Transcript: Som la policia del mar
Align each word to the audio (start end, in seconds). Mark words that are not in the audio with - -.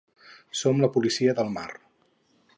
Som 0.61 0.81
la 0.85 0.89
policia 0.95 1.37
del 1.41 1.53
mar 1.61 1.69